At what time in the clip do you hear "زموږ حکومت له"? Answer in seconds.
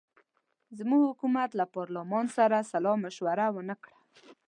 0.77-1.65